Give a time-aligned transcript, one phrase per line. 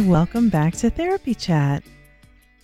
[0.00, 1.84] Welcome back to Therapy Chat.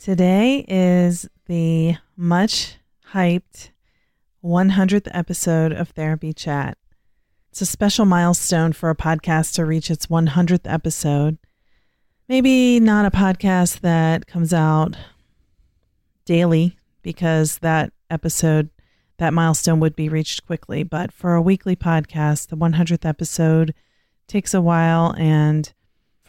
[0.00, 2.76] Today is the much
[3.12, 3.70] hyped
[4.44, 6.76] 100th episode of Therapy Chat.
[7.50, 11.38] It's a special milestone for a podcast to reach its 100th episode.
[12.28, 14.96] Maybe not a podcast that comes out
[16.24, 18.70] daily because that episode,
[19.18, 20.82] that milestone would be reached quickly.
[20.82, 23.72] But for a weekly podcast, the 100th episode
[24.26, 25.14] takes a while.
[25.16, 25.72] And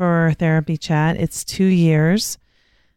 [0.02, 2.40] for Therapy Chat, it's two years.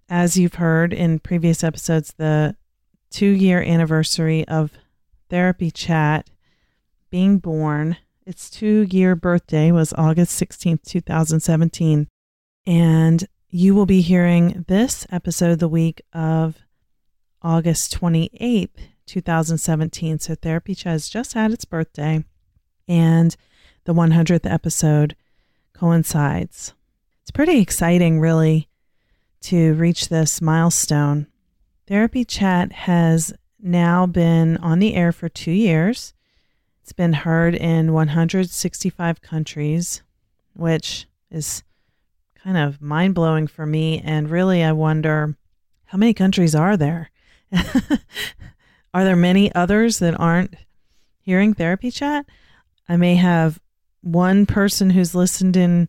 [0.08, 2.56] As you've heard in previous episodes, the
[3.10, 4.72] two year anniversary of
[5.28, 6.30] Therapy Chat
[7.10, 12.08] being born, its two year birthday was August 16th, 2017.
[12.64, 16.56] And you will be hearing this episode the week of
[17.42, 20.20] August 28th, 2017.
[20.20, 22.24] So Therapy Chat has just had its birthday,
[22.88, 23.36] and
[23.84, 25.14] the 100th episode
[25.74, 26.72] coincides.
[27.24, 28.68] It's pretty exciting, really,
[29.44, 31.26] to reach this milestone.
[31.88, 36.12] Therapy Chat has now been on the air for two years.
[36.82, 40.02] It's been heard in 165 countries,
[40.52, 41.62] which is
[42.34, 44.02] kind of mind blowing for me.
[44.04, 45.34] And really, I wonder
[45.86, 47.10] how many countries are there?
[48.92, 50.56] are there many others that aren't
[51.20, 52.26] hearing therapy chat?
[52.86, 53.62] I may have
[54.02, 55.88] one person who's listened in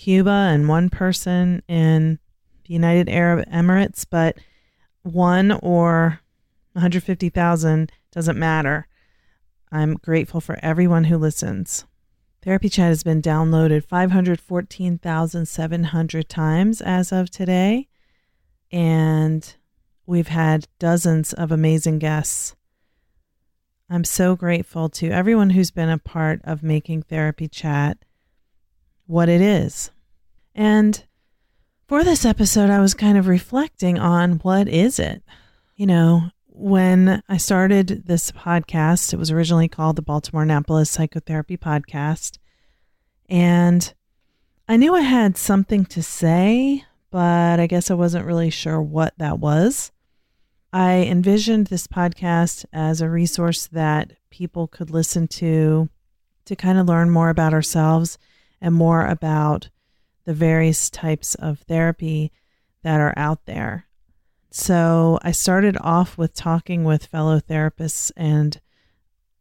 [0.00, 2.18] Cuba and one person in
[2.64, 4.38] the United Arab Emirates, but
[5.02, 6.20] one or
[6.72, 8.88] 150,000 doesn't matter.
[9.70, 11.84] I'm grateful for everyone who listens.
[12.42, 17.88] Therapy Chat has been downloaded 514,700 times as of today,
[18.72, 19.54] and
[20.06, 22.56] we've had dozens of amazing guests.
[23.90, 27.98] I'm so grateful to everyone who's been a part of making Therapy Chat
[29.10, 29.90] what it is.
[30.54, 31.04] And
[31.88, 35.24] for this episode, I was kind of reflecting on what is it?
[35.74, 41.56] You know, when I started this podcast, it was originally called the Baltimore Annapolis Psychotherapy
[41.56, 42.38] Podcast.
[43.28, 43.92] And
[44.68, 49.14] I knew I had something to say, but I guess I wasn't really sure what
[49.18, 49.90] that was.
[50.72, 55.88] I envisioned this podcast as a resource that people could listen to
[56.44, 58.16] to kind of learn more about ourselves
[58.60, 59.70] and more about
[60.24, 62.30] the various types of therapy
[62.82, 63.86] that are out there.
[64.50, 68.60] So I started off with talking with fellow therapists and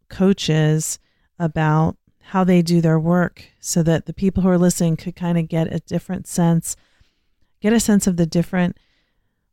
[0.08, 1.00] coaches
[1.38, 5.38] about how they do their work so that the people who are listening could kind
[5.38, 6.76] of get a different sense,
[7.60, 8.78] get a sense of the different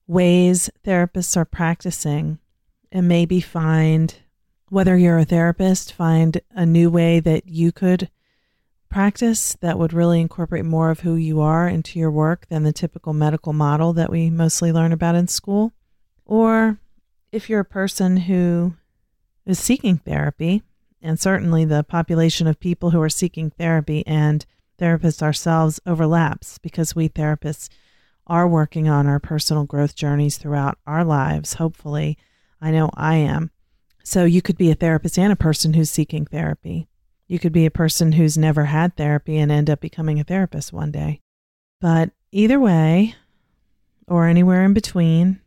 [0.06, 2.38] ways therapists are practicing
[2.92, 4.16] and maybe find
[4.68, 8.10] whether you're a therapist, find a new way that you could
[8.96, 12.72] practice that would really incorporate more of who you are into your work than the
[12.72, 15.70] typical medical model that we mostly learn about in school.
[16.24, 16.78] Or
[17.30, 18.72] if you're a person who
[19.44, 20.62] is seeking therapy,
[21.02, 24.46] and certainly the population of people who are seeking therapy and
[24.80, 27.68] therapists ourselves overlaps because we therapists
[28.26, 32.16] are working on our personal growth journeys throughout our lives, hopefully.
[32.62, 33.50] I know I am.
[34.04, 36.88] So you could be a therapist and a person who's seeking therapy.
[37.26, 40.72] You could be a person who's never had therapy and end up becoming a therapist
[40.72, 41.20] one day.
[41.80, 43.14] But either way,
[44.06, 45.40] or anywhere in between,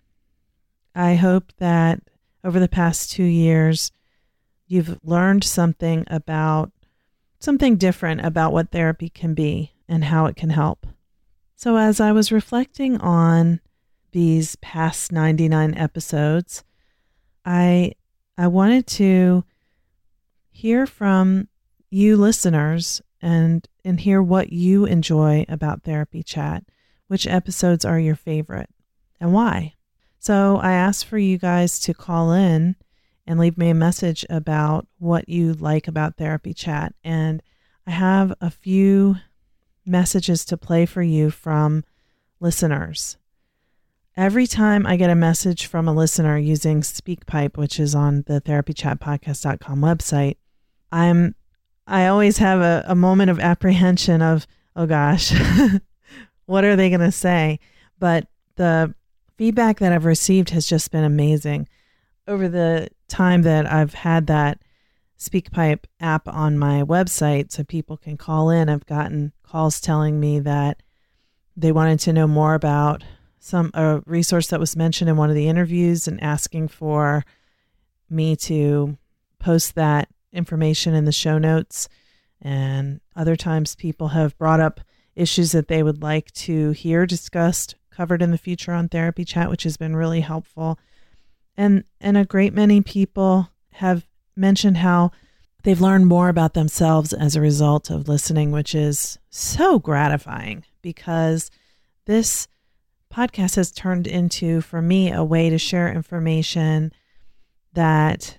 [0.94, 2.02] I hope that
[2.44, 3.92] over the past two years,
[4.68, 6.72] you've learned something about
[7.40, 10.86] something different about what therapy can be and how it can help.
[11.56, 13.62] So, as I was reflecting on
[14.12, 16.64] these past 99 episodes,
[17.46, 17.94] I
[18.38, 19.44] I wanted to
[20.50, 21.48] hear from
[21.90, 26.64] you listeners and and hear what you enjoy about therapy chat.
[27.08, 28.70] Which episodes are your favorite
[29.20, 29.76] and why?
[30.20, 32.76] So I asked for you guys to call in
[33.26, 37.42] and leave me a message about what you like about therapy chat and
[37.88, 39.16] I have a few
[39.86, 41.84] messages to play for you from
[42.40, 43.18] listeners.
[44.16, 48.42] every time I get a message from a listener using SpeakPipe, which is on the
[48.42, 50.36] therapychatpodcast.com website,
[50.92, 51.36] I'm
[51.90, 54.46] I always have a, a moment of apprehension of,
[54.76, 55.34] oh gosh,
[56.46, 57.60] what are they going to say?
[57.98, 58.94] But the
[59.38, 61.68] feedback that I've received has just been amazing.
[62.28, 64.62] Over the time that I've had that
[65.18, 70.40] SpeakPipe app on my website so people can call in, I've gotten calls telling me
[70.40, 70.84] that
[71.58, 73.04] they wanted to know more about
[73.40, 77.26] some a resource that was mentioned in one of the interviews and asking for
[78.10, 78.98] me to
[79.40, 81.88] post that information in the show notes.
[82.42, 84.80] And other times, people have brought up
[85.16, 89.50] issues that they would like to hear discussed, covered in the future on Therapy Chat,
[89.50, 90.80] which has been really helpful.
[91.58, 95.12] And and a great many people have mentioned how
[95.64, 101.52] they've learned more about themselves as a result of listening, which is so gratifying because
[102.06, 102.48] this
[103.14, 106.92] podcast has turned into, for me, a way to share information
[107.74, 108.39] that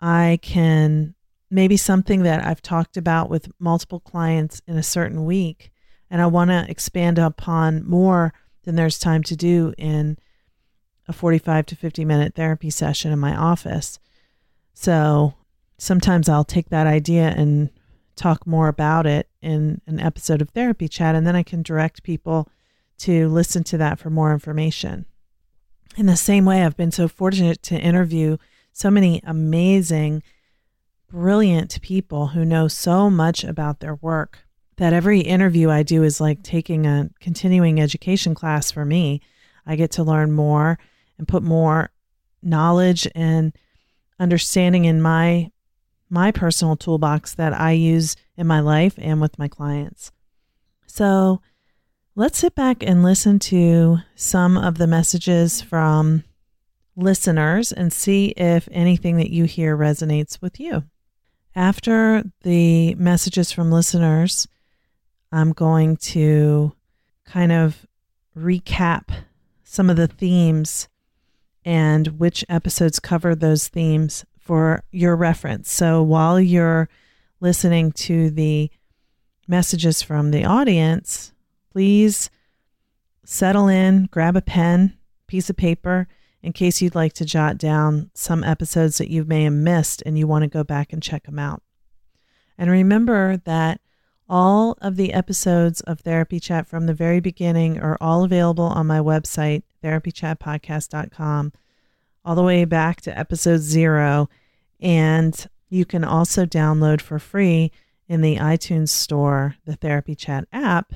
[0.00, 1.14] I can
[1.50, 5.72] maybe something that I've talked about with multiple clients in a certain week,
[6.10, 8.32] and I want to expand upon more
[8.64, 10.16] than there's time to do in
[11.08, 13.98] a 45 to 50 minute therapy session in my office.
[14.74, 15.34] So
[15.76, 17.70] sometimes I'll take that idea and
[18.16, 22.02] talk more about it in an episode of therapy chat, and then I can direct
[22.02, 22.48] people
[22.98, 25.06] to listen to that for more information.
[25.96, 28.36] In the same way, I've been so fortunate to interview
[28.72, 30.22] so many amazing,
[31.08, 34.40] brilliant people who know so much about their work
[34.76, 39.20] that every interview I do is like taking a continuing education class for me.
[39.66, 40.78] I get to learn more
[41.18, 41.90] and put more
[42.42, 43.52] knowledge and
[44.18, 45.50] understanding in my
[46.12, 50.10] my personal toolbox that I use in my life and with my clients.
[50.86, 51.40] So,
[52.16, 56.24] Let's sit back and listen to some of the messages from
[57.00, 60.84] listeners and see if anything that you hear resonates with you.
[61.54, 64.46] After the messages from listeners,
[65.32, 66.72] I'm going to
[67.24, 67.86] kind of
[68.36, 69.10] recap
[69.64, 70.88] some of the themes
[71.64, 75.70] and which episodes cover those themes for your reference.
[75.70, 76.88] So while you're
[77.40, 78.70] listening to the
[79.46, 81.32] messages from the audience,
[81.72, 82.30] please
[83.24, 84.96] settle in, grab a pen,
[85.26, 86.08] piece of paper,
[86.42, 90.18] in case you'd like to jot down some episodes that you may have missed and
[90.18, 91.62] you want to go back and check them out.
[92.56, 93.80] And remember that
[94.28, 98.86] all of the episodes of Therapy Chat from the very beginning are all available on
[98.86, 101.52] my website, therapychatpodcast.com,
[102.24, 104.28] all the way back to episode zero.
[104.78, 107.72] And you can also download for free
[108.08, 110.92] in the iTunes store the Therapy Chat app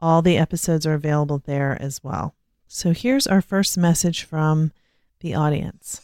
[0.00, 2.34] all the episodes are available there as well.
[2.70, 4.72] So here's our first message from
[5.20, 6.02] the audience.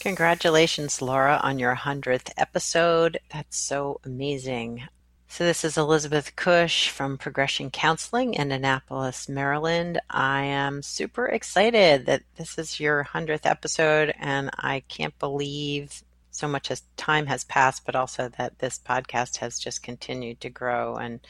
[0.00, 3.18] Congratulations, Laura, on your 100th episode.
[3.32, 4.82] That's so amazing.
[5.28, 9.98] So, this is Elizabeth Cush from Progression Counseling in Annapolis, Maryland.
[10.10, 16.46] I am super excited that this is your 100th episode, and I can't believe so
[16.46, 20.96] much as time has passed, but also that this podcast has just continued to grow
[20.96, 21.20] and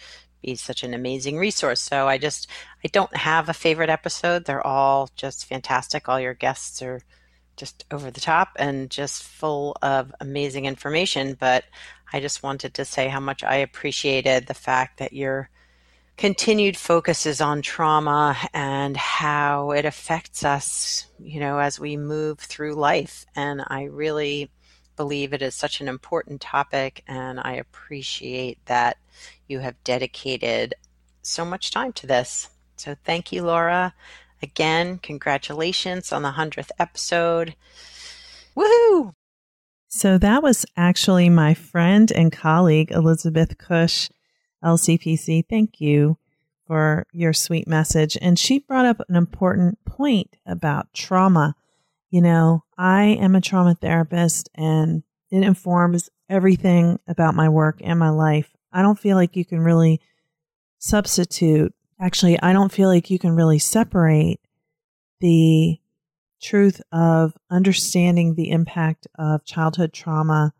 [0.46, 1.80] be such an amazing resource.
[1.80, 2.48] So I just
[2.82, 4.44] I don't have a favorite episode.
[4.44, 6.08] They're all just fantastic.
[6.08, 7.02] All your guests are
[7.56, 11.64] just over the top and just full of amazing information, but
[12.12, 15.50] I just wanted to say how much I appreciated the fact that your
[16.16, 22.38] continued focus is on trauma and how it affects us, you know, as we move
[22.38, 23.26] through life.
[23.34, 24.50] And I really
[24.96, 28.96] believe it is such an important topic, and I appreciate that
[29.48, 30.74] you have dedicated
[31.22, 32.48] so much time to this.
[32.76, 33.94] So, thank you, Laura.
[34.42, 37.54] Again, congratulations on the 100th episode.
[38.56, 39.12] Woohoo!
[39.88, 44.10] So, that was actually my friend and colleague, Elizabeth Cush,
[44.64, 45.44] LCPC.
[45.48, 46.18] Thank you
[46.66, 48.18] for your sweet message.
[48.20, 51.54] And she brought up an important point about trauma
[52.10, 57.98] you know, I am a trauma therapist and it informs everything about my work and
[57.98, 58.55] my life.
[58.76, 60.02] I don't feel like you can really
[60.78, 61.74] substitute.
[61.98, 64.38] Actually, I don't feel like you can really separate
[65.20, 65.80] the
[66.42, 70.52] truth of understanding the impact of childhood trauma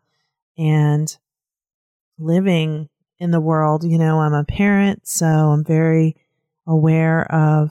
[0.57, 1.15] and
[2.17, 3.83] living in the world.
[3.83, 6.15] You know, I'm a parent, so I'm very
[6.65, 7.69] aware of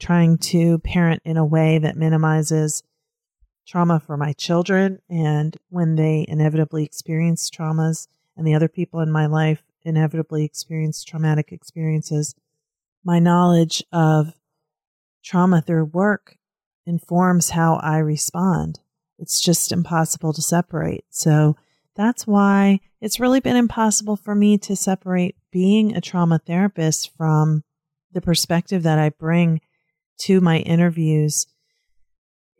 [0.00, 2.82] trying to parent in a way that minimizes
[3.66, 9.10] trauma for my children and when they inevitably experience traumas and the other people in
[9.10, 12.34] my life inevitably experience traumatic experiences
[13.04, 14.32] my knowledge of
[15.22, 16.36] trauma through work
[16.86, 18.80] informs how I respond.
[19.18, 21.04] It's just impossible to separate.
[21.10, 21.56] So
[21.94, 27.62] that's why it's really been impossible for me to separate being a trauma therapist from
[28.12, 29.60] the perspective that I bring
[30.20, 31.46] to my interviews.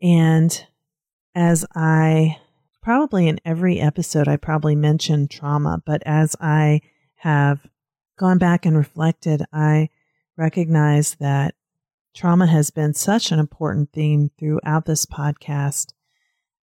[0.03, 0.67] And
[1.35, 2.39] as I
[2.85, 6.83] probably in every episode, I probably mention trauma, but as I
[7.15, 7.67] have
[8.19, 9.89] gone back and reflected, I
[10.37, 11.55] recognize that
[12.15, 15.95] trauma has been such an important theme throughout this podcast.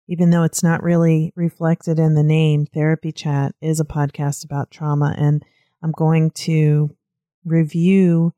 [0.07, 4.71] Even though it's not really reflected in the name, Therapy Chat is a podcast about
[4.71, 5.13] trauma.
[5.15, 5.45] And
[5.83, 6.89] I'm going to
[7.45, 8.33] review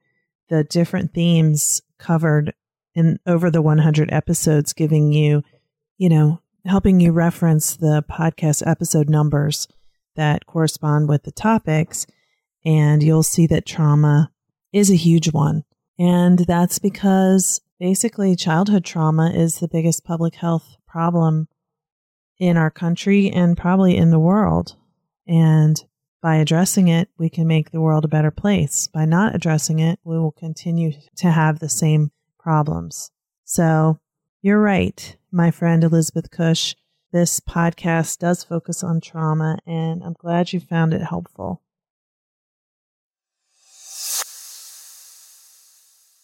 [0.49, 2.53] the different themes covered
[2.93, 5.41] in over the 100 episodes, giving you,
[5.97, 9.67] you know, helping you reference the podcast episode numbers
[10.15, 12.05] that correspond with the topics.
[12.63, 14.31] And you'll see that trauma
[14.71, 15.63] is a huge one.
[15.97, 21.47] And that's because basically childhood trauma is the biggest public health problem
[22.37, 24.75] in our country and probably in the world.
[25.27, 25.83] And
[26.21, 28.87] by addressing it, we can make the world a better place.
[28.87, 33.11] By not addressing it, we will continue to have the same problems.
[33.43, 33.99] So
[34.41, 36.75] you're right, my friend Elizabeth Cush.
[37.11, 41.61] This podcast does focus on trauma, and I'm glad you found it helpful.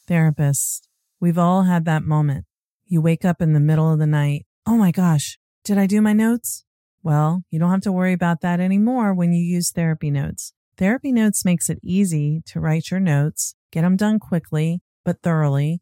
[0.07, 0.88] Therapist,
[1.19, 2.45] we've all had that moment.
[2.88, 4.47] You wake up in the middle of the night.
[4.65, 6.63] Oh my gosh, did I do my notes?
[7.03, 10.53] Well, you don't have to worry about that anymore when you use Therapy Notes.
[10.77, 15.81] Therapy Notes makes it easy to write your notes, get them done quickly, but thoroughly.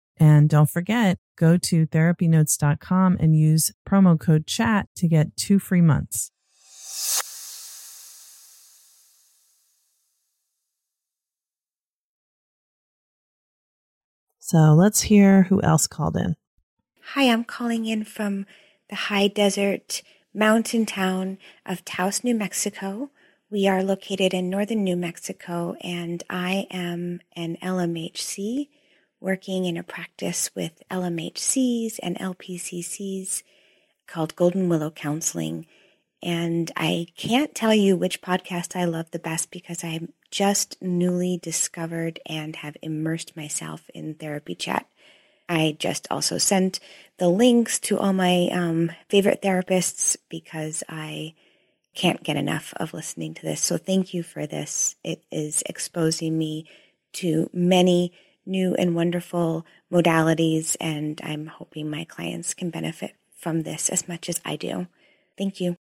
[0.21, 5.81] And don't forget, go to therapynotes.com and use promo code chat to get two free
[5.81, 6.29] months.
[14.37, 16.35] So let's hear who else called in.
[17.15, 18.45] Hi, I'm calling in from
[18.89, 20.03] the high desert
[20.35, 23.09] mountain town of Taos, New Mexico.
[23.49, 28.67] We are located in northern New Mexico, and I am an LMHC
[29.21, 33.43] working in a practice with LMHCs and LPCCs
[34.07, 35.67] called Golden Willow Counseling.
[36.23, 41.37] And I can't tell you which podcast I love the best because I'm just newly
[41.37, 44.87] discovered and have immersed myself in therapy chat.
[45.47, 46.79] I just also sent
[47.17, 51.33] the links to all my um, favorite therapists because I
[51.93, 53.61] can't get enough of listening to this.
[53.61, 54.95] So thank you for this.
[55.03, 56.69] It is exposing me
[57.13, 58.13] to many
[58.45, 64.29] new and wonderful modalities, and I'm hoping my clients can benefit from this as much
[64.29, 64.87] as I do.
[65.37, 65.75] Thank you.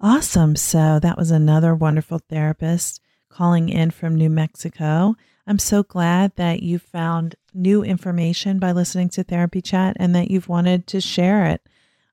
[0.00, 0.56] Awesome.
[0.56, 5.14] So that was another wonderful therapist calling in from New Mexico.
[5.46, 10.30] I'm so glad that you found new information by listening to Therapy Chat and that
[10.30, 11.62] you've wanted to share it.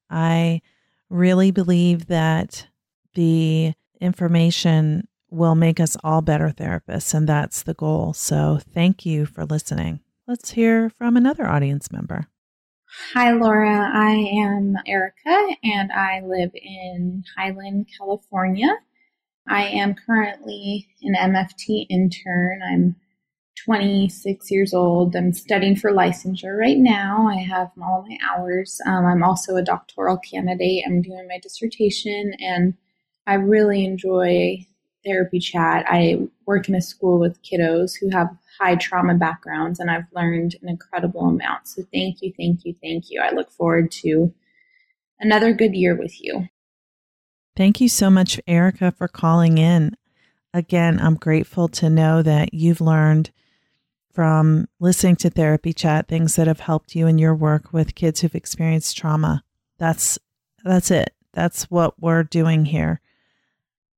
[0.10, 0.62] I
[1.10, 2.68] really believe that
[3.14, 8.14] the information will make us all better therapists, and that's the goal.
[8.14, 10.02] So thank you for listening.
[10.28, 12.28] Let's hear from another audience member.
[13.14, 13.90] Hi, Laura.
[13.94, 18.68] I am Erica and I live in Highland, California.
[19.48, 22.62] I am currently an MFT intern.
[22.62, 22.96] I'm
[23.66, 25.16] 26 years old.
[25.16, 27.28] I'm studying for licensure right now.
[27.28, 28.80] I have all my hours.
[28.86, 30.84] Um, I'm also a doctoral candidate.
[30.86, 32.74] I'm doing my dissertation and
[33.26, 34.66] I really enjoy
[35.06, 35.86] therapy chat.
[35.88, 38.30] I work in a school with kiddos who have
[38.60, 41.68] high trauma backgrounds, and I've learned an incredible amount.
[41.68, 43.22] So thank you, thank you, thank you.
[43.22, 44.34] I look forward to
[45.20, 46.48] another good year with you.
[47.56, 49.96] Thank you so much, Erica, for calling in.
[50.54, 53.32] Again, I'm grateful to know that you've learned
[54.14, 58.22] from listening to therapy chat things that have helped you in your work with kids
[58.22, 59.44] who've experienced trauma.
[59.78, 60.20] That's
[60.64, 61.14] that's it.
[61.34, 63.01] That's what we're doing here.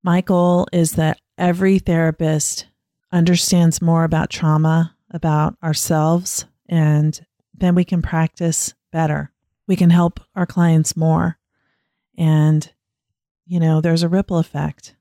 [0.04, 2.68] My goal is that every therapist
[3.12, 9.32] understands more about trauma, about ourselves, and then we can practice better.
[9.66, 11.38] We can help our clients more.
[12.18, 12.70] And,
[13.46, 14.96] you know, there's a ripple effect.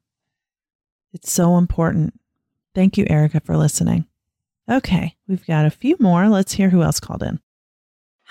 [1.12, 2.18] It's so important.
[2.75, 4.06] Thank you, Erica, for listening.
[4.71, 6.28] Okay, we've got a few more.
[6.28, 7.40] Let's hear who else called in.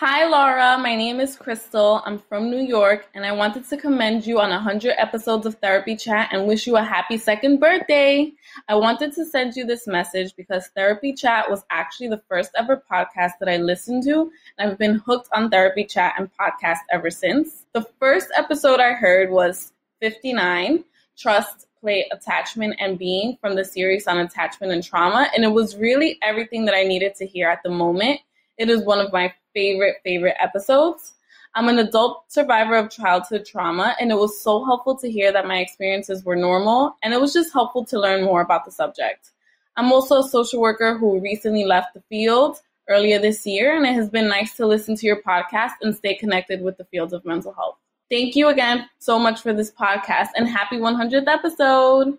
[0.03, 0.79] Hi, Laura.
[0.79, 2.01] My name is Crystal.
[2.07, 5.95] I'm from New York, and I wanted to commend you on 100 episodes of Therapy
[5.95, 8.33] Chat and wish you a happy second birthday.
[8.67, 12.81] I wanted to send you this message because Therapy Chat was actually the first ever
[12.91, 17.11] podcast that I listened to, and I've been hooked on Therapy Chat and podcast ever
[17.11, 17.67] since.
[17.73, 20.83] The first episode I heard was 59
[21.15, 25.75] Trust, Play, Attachment, and Being from the series on attachment and trauma, and it was
[25.75, 28.19] really everything that I needed to hear at the moment.
[28.61, 31.15] It is one of my favorite, favorite episodes.
[31.55, 35.47] I'm an adult survivor of childhood trauma, and it was so helpful to hear that
[35.47, 39.31] my experiences were normal, and it was just helpful to learn more about the subject.
[39.77, 43.95] I'm also a social worker who recently left the field earlier this year, and it
[43.95, 47.25] has been nice to listen to your podcast and stay connected with the field of
[47.25, 47.77] mental health.
[48.11, 52.15] Thank you again so much for this podcast, and happy 100th episode.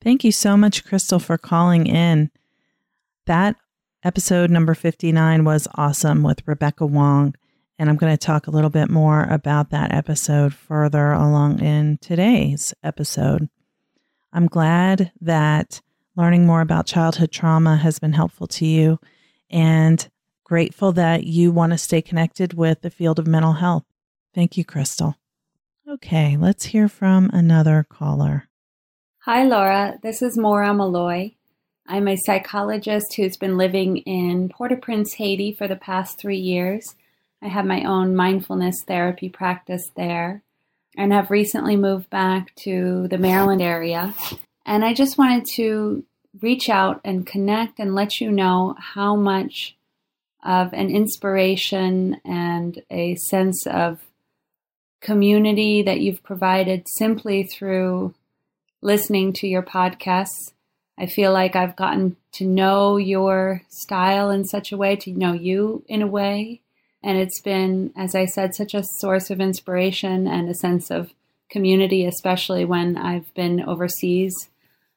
[0.00, 2.30] Thank you so much, Crystal, for calling in.
[3.26, 3.56] That
[4.04, 7.34] Episode number 59 was awesome with Rebecca Wong.
[7.78, 11.96] And I'm going to talk a little bit more about that episode further along in
[12.02, 13.48] today's episode.
[14.30, 15.80] I'm glad that
[16.16, 19.00] learning more about childhood trauma has been helpful to you
[19.48, 20.06] and
[20.44, 23.84] grateful that you want to stay connected with the field of mental health.
[24.34, 25.16] Thank you, Crystal.
[25.88, 28.50] Okay, let's hear from another caller.
[29.20, 29.98] Hi, Laura.
[30.02, 31.36] This is Maura Malloy.
[31.86, 36.38] I'm a psychologist who's been living in Port au Prince, Haiti for the past three
[36.38, 36.94] years.
[37.42, 40.42] I have my own mindfulness therapy practice there
[40.96, 44.14] and have recently moved back to the Maryland area.
[44.64, 46.04] And I just wanted to
[46.40, 49.76] reach out and connect and let you know how much
[50.42, 54.00] of an inspiration and a sense of
[55.02, 58.14] community that you've provided simply through
[58.80, 60.53] listening to your podcasts
[60.98, 65.32] I feel like I've gotten to know your style in such a way, to know
[65.32, 66.60] you in a way.
[67.02, 71.12] And it's been, as I said, such a source of inspiration and a sense of
[71.50, 74.34] community, especially when I've been overseas.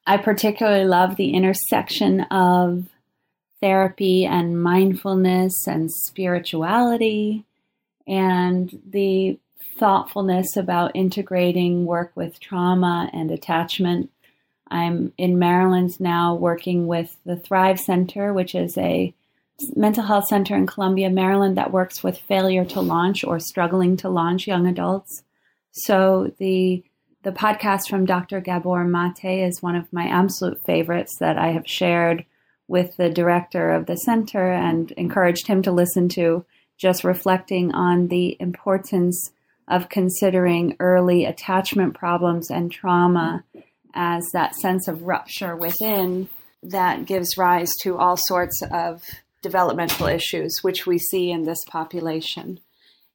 [0.06, 2.88] I particularly love the intersection of
[3.60, 7.44] therapy and mindfulness and spirituality
[8.08, 9.38] and the
[9.78, 14.10] thoughtfulness about integrating work with trauma and attachment
[14.70, 19.14] I'm in Maryland now working with the Thrive Center, which is a
[19.76, 24.10] mental health center in Columbia, Maryland that works with failure to launch or struggling to
[24.10, 25.24] launch young adults.
[25.72, 26.84] So the
[27.24, 28.40] the podcast from Dr.
[28.40, 32.26] Gabor Mate is one of my absolute favorites that I have shared
[32.68, 36.46] with the director of the center and encouraged him to listen to,
[36.78, 39.32] just reflecting on the importance
[39.68, 43.44] of considering early attachment problems and trauma
[43.94, 46.30] as that sense of rupture within
[46.64, 49.04] that gives rise to all sorts of
[49.42, 52.60] developmental issues, which we see in this population.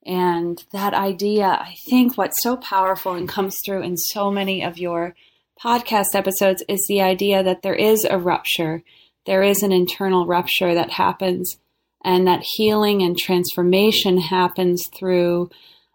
[0.05, 4.79] And that idea, I think what's so powerful and comes through in so many of
[4.79, 5.15] your
[5.63, 8.83] podcast episodes is the idea that there is a rupture,
[9.27, 11.57] there is an internal rupture that happens,
[12.05, 15.51] and that healing and transformation happens through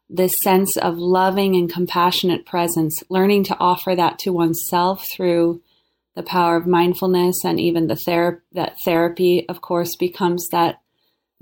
[0.10, 5.62] this sense of loving and compassionate presence, learning to offer that to oneself through
[6.16, 10.82] the power of mindfulness and even the ther- that therapy, of course, becomes that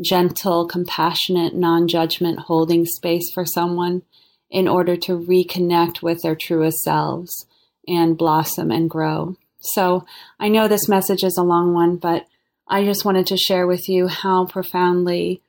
[0.03, 4.01] gentle, compassionate, non judgment holding space for someone
[4.49, 7.45] in order to reconnect with their truest selves
[7.87, 9.37] and blossom and grow.
[9.59, 10.05] So
[10.39, 12.25] I know this message is a long one, but
[12.67, 15.41] I just wanted to share with you how profoundly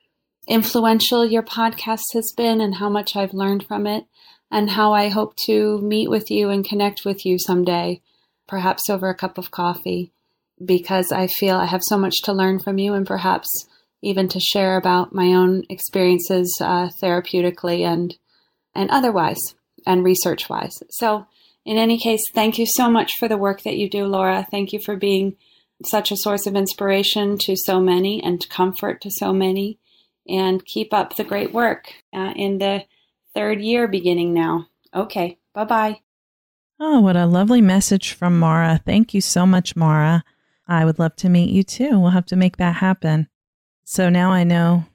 [0.47, 4.05] influential your podcast has been and how much I've learned from it,
[4.49, 8.01] and how I hope to meet with you and connect with you someday,
[8.47, 10.11] perhaps over a cup of coffee,
[10.63, 13.49] because I feel I have so much to learn from you and perhaps
[14.01, 18.15] even to share about my own experiences uh, therapeutically and
[18.73, 19.39] and otherwise
[19.85, 20.77] and research wise.
[20.91, 21.25] So,
[21.65, 24.47] in any case, thank you so much for the work that you do, Laura.
[24.49, 25.35] Thank you for being
[25.85, 29.79] such a source of inspiration to so many and comfort to so many
[30.27, 32.83] and keep up the great work uh, in the
[33.33, 34.67] third year beginning now.
[34.93, 36.01] Okay, bye bye.
[36.79, 38.79] Oh, what a lovely message from Mara.
[38.85, 40.23] Thank you so much, Mara.
[40.67, 41.99] I would love to meet you too.
[41.99, 43.27] We'll have to make that happen.
[43.83, 44.85] So now I know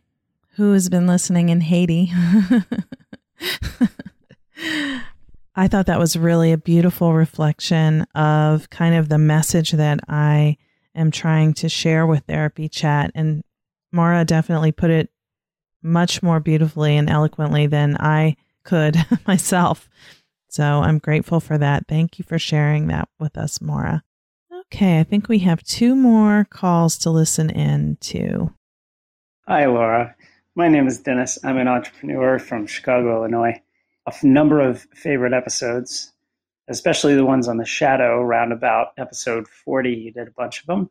[0.56, 2.12] who has been listening in Haiti.
[5.54, 10.56] I thought that was really a beautiful reflection of kind of the message that I
[10.94, 13.10] am trying to share with Therapy Chat.
[13.14, 13.42] And
[13.90, 15.10] Mara definitely put it
[15.82, 19.88] much more beautifully and eloquently than I could myself.
[20.48, 21.86] So I'm grateful for that.
[21.88, 24.02] Thank you for sharing that with us, Maura.
[24.66, 28.52] Okay, I think we have two more calls to listen in to.
[29.48, 30.14] Hi, Laura.
[30.54, 31.38] My name is Dennis.
[31.42, 33.60] I'm an entrepreneur from Chicago, Illinois.
[34.06, 36.12] A number of favorite episodes,
[36.68, 39.90] especially the ones on the shadow, around about episode 40.
[39.90, 40.90] You did a bunch of them.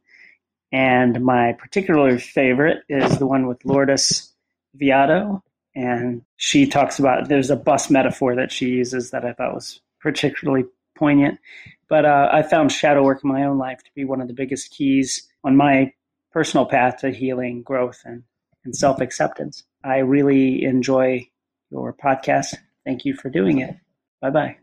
[0.72, 4.31] And my particular favorite is the one with Lourdes
[4.80, 5.42] Viado.
[5.76, 9.80] And she talks about there's a bus metaphor that she uses that I thought was
[10.00, 10.66] particularly
[10.98, 11.40] poignant.
[11.88, 14.34] But uh, I found shadow work in my own life to be one of the
[14.34, 15.94] biggest keys on my
[16.32, 18.24] personal path to healing, growth, and,
[18.64, 19.64] and self acceptance.
[19.84, 21.28] I really enjoy
[21.70, 22.56] your podcast.
[22.86, 23.76] Thank you for doing it.
[24.22, 24.58] Bye bye.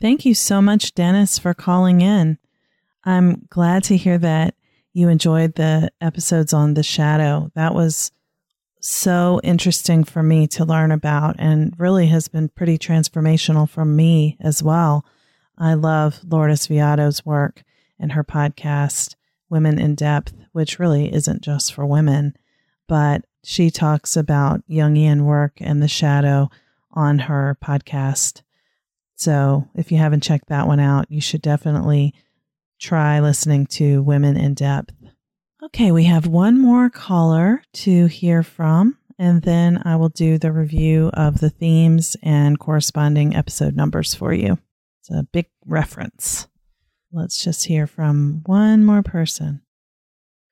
[0.00, 2.38] Thank you so much, Dennis, for calling in.
[3.04, 4.54] I'm glad to hear that
[4.92, 7.50] you enjoyed the episodes on the shadow.
[7.54, 8.10] That was
[8.80, 14.36] so interesting for me to learn about and really has been pretty transformational for me
[14.40, 15.04] as well.
[15.56, 17.64] I love Lourdes Viado's work
[17.98, 19.16] and her podcast,
[19.50, 22.36] Women in Depth, which really isn't just for women,
[22.86, 26.48] but she talks about Jungian work and the shadow
[26.92, 28.42] on her podcast.
[29.14, 32.14] So if you haven't checked that one out, you should definitely
[32.78, 34.94] try listening to Women in Depth.
[35.68, 40.50] Okay, we have one more caller to hear from, and then I will do the
[40.50, 44.58] review of the themes and corresponding episode numbers for you.
[45.00, 46.48] It's a big reference.
[47.12, 49.60] Let's just hear from one more person.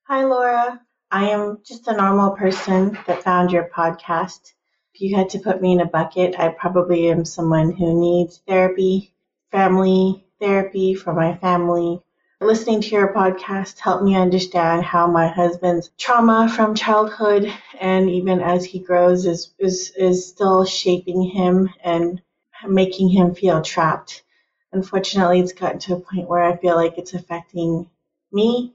[0.06, 0.82] Hi, Laura.
[1.10, 4.52] I am just a normal person that found your podcast.
[4.92, 8.42] If you had to put me in a bucket, I probably am someone who needs
[8.46, 9.14] therapy,
[9.50, 12.02] family therapy for my family,
[12.42, 18.42] Listening to your podcast helped me understand how my husband's trauma from childhood and even
[18.42, 22.20] as he grows is, is, is still shaping him and
[22.68, 24.22] making him feel trapped.
[24.70, 27.88] Unfortunately, it's gotten to a point where I feel like it's affecting
[28.30, 28.74] me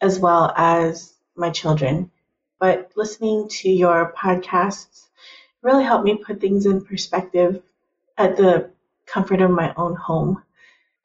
[0.00, 2.10] as well as my children.
[2.58, 5.08] But listening to your podcasts
[5.60, 7.62] really helped me put things in perspective
[8.16, 8.70] at the
[9.04, 10.42] comfort of my own home.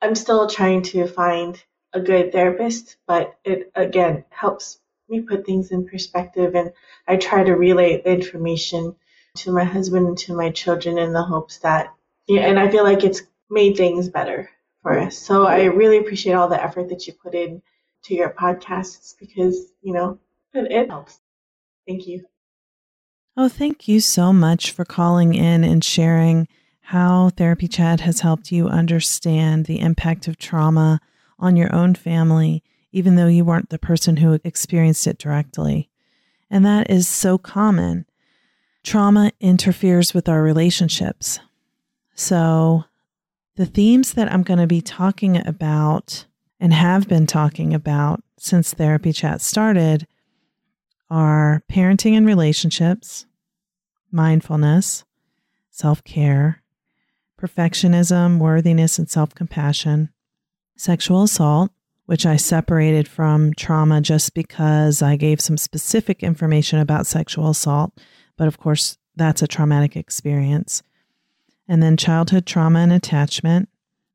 [0.01, 1.61] I'm still trying to find
[1.93, 6.71] a good therapist, but it again helps me put things in perspective and
[7.07, 8.95] I try to relay the information
[9.37, 11.93] to my husband and to my children in the hopes that
[12.27, 14.49] yeah, and I feel like it's made things better
[14.81, 15.17] for us.
[15.17, 17.61] So I really appreciate all the effort that you put in
[18.03, 20.19] to your podcasts because, you know,
[20.53, 21.19] it, it helps.
[21.87, 22.25] Thank you.
[23.35, 26.47] Oh, thank you so much for calling in and sharing
[26.81, 30.99] how Therapy Chat has helped you understand the impact of trauma
[31.41, 35.89] on your own family, even though you weren't the person who experienced it directly.
[36.49, 38.05] And that is so common.
[38.83, 41.39] Trauma interferes with our relationships.
[42.15, 42.85] So,
[43.55, 46.25] the themes that I'm going to be talking about
[46.59, 50.07] and have been talking about since Therapy Chat started
[51.09, 53.25] are parenting and relationships,
[54.11, 55.03] mindfulness,
[55.69, 56.61] self care,
[57.39, 60.09] perfectionism, worthiness, and self compassion,
[60.75, 61.71] sexual assault,
[62.05, 67.97] which I separated from trauma just because I gave some specific information about sexual assault.
[68.37, 70.83] But of course, that's a traumatic experience.
[71.67, 73.69] And then childhood trauma and attachment,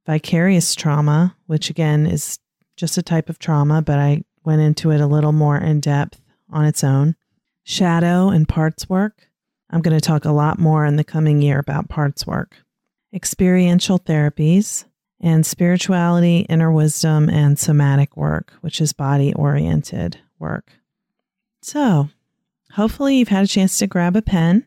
[0.04, 2.38] vicarious trauma, which again is
[2.76, 6.20] just a type of trauma, but I went into it a little more in depth
[6.50, 7.16] on its own.
[7.64, 9.28] Shadow and parts work.
[9.70, 12.58] I'm going to talk a lot more in the coming year about parts work.
[13.12, 14.84] Experiential therapies,
[15.20, 20.72] and spirituality, inner wisdom, and somatic work, which is body oriented work.
[21.62, 22.10] So,
[22.72, 24.66] hopefully, you've had a chance to grab a pen.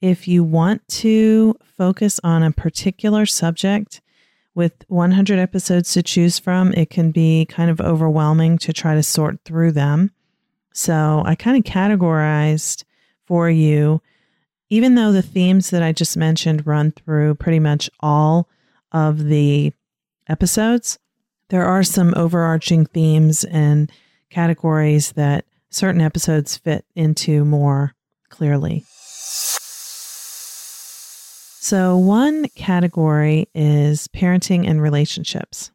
[0.00, 4.00] If you want to focus on a particular subject
[4.54, 9.02] with 100 episodes to choose from, it can be kind of overwhelming to try to
[9.02, 10.10] sort through them.
[10.72, 12.84] So, I kind of categorized
[13.26, 14.02] for you,
[14.68, 18.48] even though the themes that I just mentioned run through pretty much all
[18.92, 19.72] of the
[20.28, 20.98] episodes,
[21.48, 23.90] there are some overarching themes and
[24.30, 27.94] categories that certain episodes fit into more
[28.28, 28.84] clearly.
[31.62, 35.70] So, one category is parenting and relationships.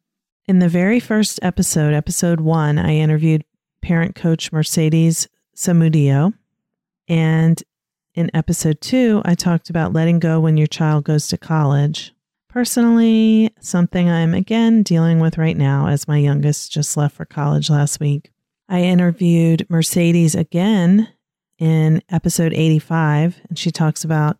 [0.47, 3.45] In the very first episode, episode one, I interviewed
[3.82, 6.34] parent coach Mercedes Samudio.
[7.08, 7.62] And
[8.15, 12.14] in episode two, I talked about letting go when your child goes to college.
[12.56, 17.70] Personally, something I'm again dealing with right now as my youngest just left for college
[17.70, 18.32] last week.
[18.70, 21.10] I interviewed Mercedes again
[21.60, 24.38] in episode 85, and she talks about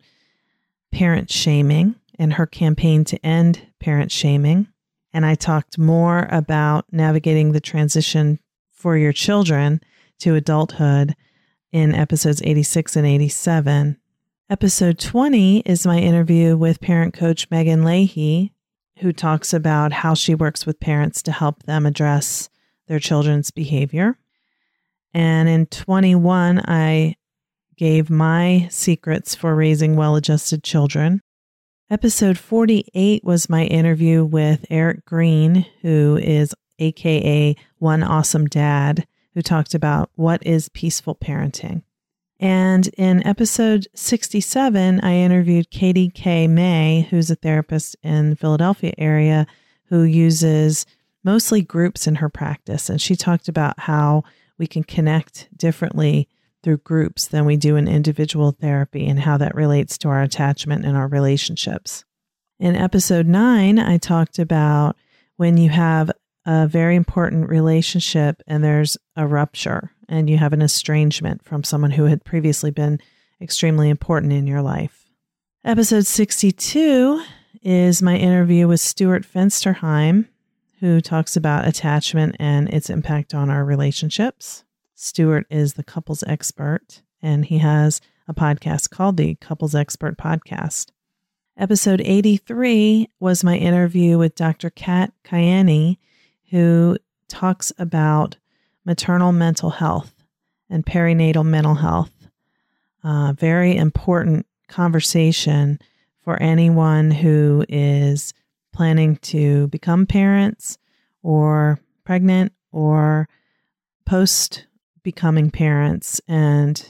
[0.90, 4.68] parent shaming and her campaign to end parent shaming.
[5.12, 8.38] And I talked more about navigating the transition
[8.72, 9.82] for your children
[10.20, 11.14] to adulthood
[11.70, 13.98] in episodes 86 and 87.
[14.48, 18.52] Episode 20 is my interview with parent coach Megan Leahy,
[19.00, 22.48] who talks about how she works with parents to help them address
[22.86, 24.16] their children's behavior.
[25.12, 27.16] And in 21, I
[27.76, 31.22] gave my secrets for raising well adjusted children.
[31.90, 39.42] Episode 48 was my interview with Eric Green, who is AKA One Awesome Dad, who
[39.42, 41.82] talked about what is peaceful parenting.
[42.38, 46.46] And in episode 67, I interviewed Katie K.
[46.46, 49.46] May, who's a therapist in the Philadelphia area
[49.88, 50.84] who uses
[51.24, 52.90] mostly groups in her practice.
[52.90, 54.24] And she talked about how
[54.58, 56.28] we can connect differently
[56.62, 60.84] through groups than we do in individual therapy and how that relates to our attachment
[60.84, 62.04] and our relationships.
[62.58, 64.96] In episode nine, I talked about
[65.36, 66.10] when you have
[66.46, 71.90] a very important relationship and there's a rupture and you have an estrangement from someone
[71.90, 73.00] who had previously been
[73.40, 75.10] extremely important in your life.
[75.64, 77.22] Episode 62
[77.62, 80.28] is my interview with Stuart Fensterheim,
[80.78, 84.62] who talks about attachment and its impact on our relationships.
[84.94, 90.90] Stuart is the couples expert, and he has a podcast called the Couples Expert Podcast.
[91.58, 94.70] Episode 83 was my interview with Dr.
[94.70, 95.98] Kat Kaeni,
[96.50, 96.96] who
[97.28, 98.36] talks about
[98.84, 100.14] maternal mental health
[100.70, 102.12] and perinatal mental health.
[103.02, 105.78] Uh, very important conversation
[106.22, 108.34] for anyone who is
[108.72, 110.76] planning to become parents
[111.22, 113.28] or pregnant or
[114.04, 114.66] post
[115.02, 116.88] becoming parents and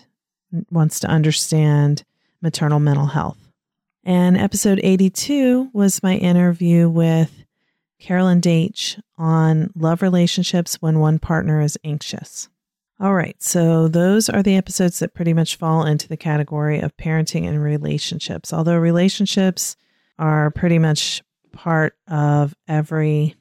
[0.70, 2.02] wants to understand
[2.40, 3.38] maternal mental health.
[4.04, 7.45] And episode 82 was my interview with
[7.98, 12.48] Carolyn Daitch on love relationships when one partner is anxious.
[12.98, 16.96] All right, so those are the episodes that pretty much fall into the category of
[16.96, 18.52] parenting and relationships.
[18.52, 19.76] Although relationships
[20.18, 23.34] are pretty much part of every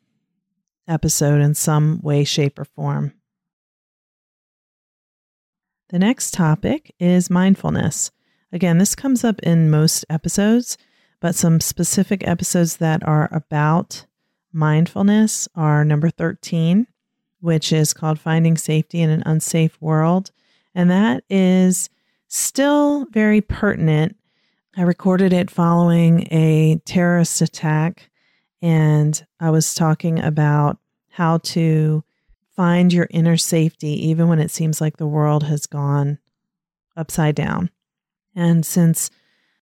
[0.88, 3.14] episode in some way, shape, or form.
[5.90, 8.12] The next topic is mindfulness.
[8.52, 10.78] Again, this comes up in most episodes,
[11.20, 14.06] but some specific episodes that are about
[14.56, 16.88] mindfulness are number 13,
[17.42, 20.32] which is called Finding Safety in an Unsafe World.
[20.74, 21.90] And that is
[22.28, 24.16] still very pertinent.
[24.76, 28.10] I recorded it following a terrorist attack,
[28.62, 32.04] and I was talking about how to
[32.56, 36.18] find your inner safety even when it seems like the world has gone
[36.98, 37.70] upside down.
[38.34, 39.12] And since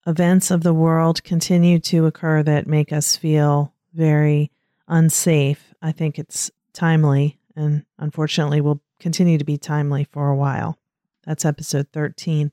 [0.07, 4.51] events of the world continue to occur that make us feel very
[4.89, 10.79] unsafe, I think it's timely and unfortunately will continue to be timely for a while.
[11.25, 12.53] That's episode 13.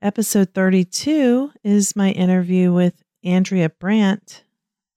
[0.00, 4.44] Episode 32 is my interview with Andrea Brandt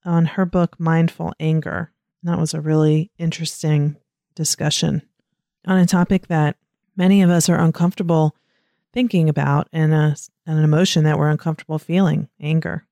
[0.04, 1.92] on her book Mindful Anger.
[2.22, 3.96] And That was a really interesting
[4.34, 5.02] discussion
[5.66, 6.56] on a topic that
[6.96, 8.36] many of us are uncomfortable
[8.92, 12.86] thinking about and, a, and an emotion that we're uncomfortable feeling anger.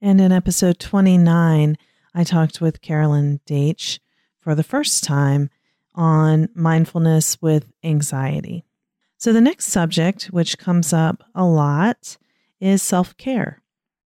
[0.00, 1.76] And in episode 29,
[2.14, 3.98] I talked with Carolyn Daitch
[4.38, 5.50] for the first time
[5.94, 8.64] on mindfulness with anxiety.
[9.18, 12.16] So, the next subject, which comes up a lot,
[12.60, 13.62] is self care.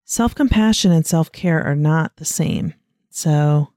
[0.05, 2.73] Self compassion and self care are not the same.
[3.09, 3.69] So,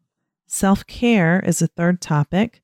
[0.47, 2.63] self care is a third topic.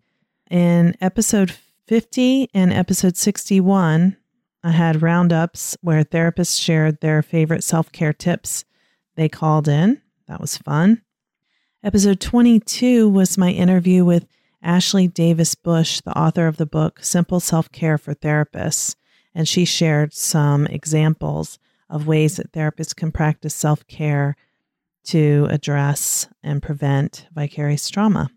[0.50, 1.54] In episode
[1.86, 4.16] 50 and episode 61,
[4.64, 8.64] I had roundups where therapists shared their favorite self care tips
[9.16, 10.00] they called in.
[10.28, 11.02] That was fun.
[11.84, 14.28] Episode 22 was my interview with
[14.62, 18.94] Ashley Davis Bush, the author of the book Simple Self Care for Therapists,
[19.34, 21.58] and she shared some examples
[21.90, 24.36] of ways that therapists can practice self care
[25.06, 28.30] to address and prevent vicarious trauma.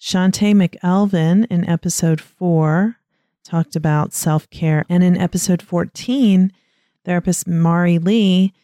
[0.00, 2.98] Shantae McElvin in episode four
[3.42, 6.52] talked about self care, and in episode 14,
[7.04, 8.54] therapist Mari Lee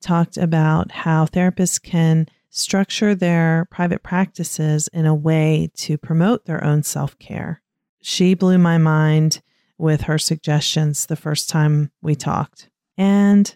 [0.00, 6.62] talked about how therapists can structure their private practices in a way to promote their
[6.64, 7.62] own self care.
[8.00, 9.42] She blew my mind
[9.76, 12.68] with her suggestions the first time we talked.
[12.96, 13.54] And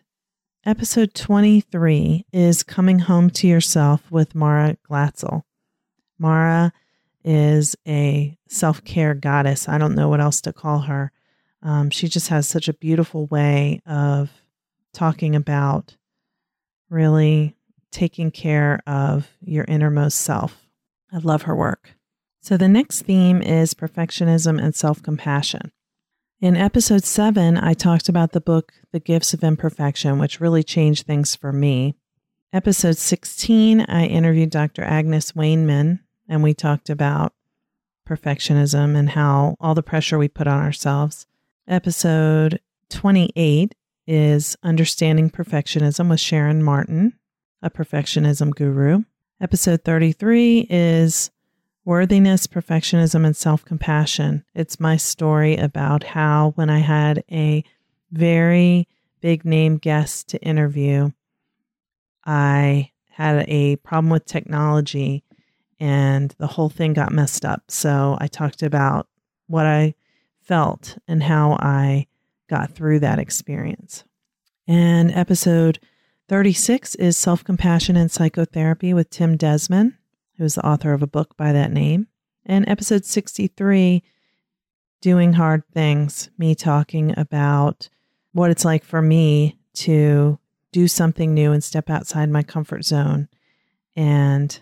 [0.65, 5.43] episode 23 is Coming Home to Yourself with Mara Glatzel.
[6.19, 6.73] Mara
[7.25, 9.69] is a self care goddess.
[9.69, 11.13] I don't know what else to call her.
[11.63, 14.31] Um, she just has such a beautiful way of
[14.93, 15.97] talking about
[16.91, 17.57] really
[17.93, 20.67] taking care of your innermost self.
[21.13, 21.95] I love her work.
[22.41, 25.71] So the next theme is perfectionism and self compassion.
[26.41, 31.07] In episode seven, I talked about the book, The Gifts of Imperfection, which really changed
[31.07, 31.95] things for me.
[32.53, 34.83] Episode 16, I interviewed Dr.
[34.83, 37.33] Agnes Wainman, and we talked about
[38.09, 41.27] perfectionism and how all the pressure we put on ourselves.
[41.69, 43.75] Episode 28
[44.07, 47.15] is Understanding Perfectionism with Sharon Martin,
[47.63, 49.05] a perfectionism guru.
[49.41, 51.31] Episode 33 is
[51.85, 54.45] Worthiness, Perfectionism, and Self Compassion.
[54.55, 57.65] It's my story about how, when I had a
[58.11, 58.89] very
[59.21, 61.11] big name guest to interview,
[62.25, 65.23] I had a problem with technology
[65.79, 67.65] and the whole thing got messed up.
[67.69, 69.09] So I talked about
[69.49, 69.95] what I
[70.41, 72.07] felt and how I
[72.49, 74.05] got through that experience.
[74.69, 75.81] And episode
[76.33, 79.93] 36 is Self Compassion and Psychotherapy with Tim Desmond,
[80.39, 82.07] who is the author of a book by that name.
[82.47, 84.03] And episode 63,
[85.03, 87.91] Doing Hard Things, me talking about
[88.33, 90.39] what it's like for me to
[90.73, 93.29] do something new and step outside my comfort zone
[93.95, 94.59] and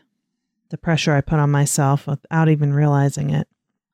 [0.70, 3.46] the pressure I put on myself without even realizing it.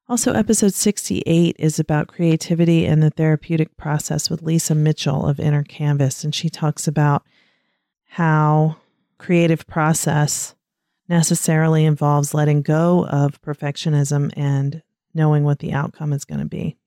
[0.09, 5.63] Also, episode 68 is about creativity and the therapeutic process with Lisa Mitchell of Inner
[5.63, 6.25] Canvas.
[6.25, 7.23] And she talks about
[8.17, 8.75] how
[9.19, 10.55] creative process
[11.07, 16.79] necessarily involves letting go of perfectionism and knowing what the outcome is going to be.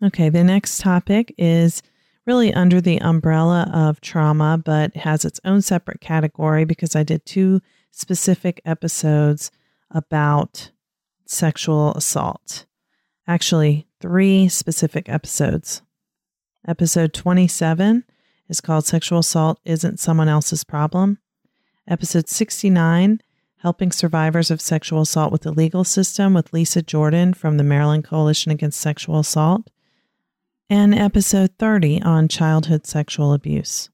[0.00, 1.82] Okay, the next topic is
[2.24, 7.26] really under the umbrella of trauma, but has its own separate category because I did
[7.26, 9.50] two specific episodes
[9.90, 10.70] about
[11.24, 12.64] sexual assault.
[13.26, 15.82] Actually, three specific episodes.
[16.68, 18.04] Episode 27
[18.48, 21.18] is called Sexual Assault Isn't Someone Else's Problem.
[21.88, 23.20] Episode 69,
[23.58, 28.04] Helping Survivors of Sexual Assault with the Legal System with Lisa Jordan from the Maryland
[28.04, 29.70] Coalition Against Sexual Assault
[30.68, 33.90] and episode 30 on childhood sexual abuse.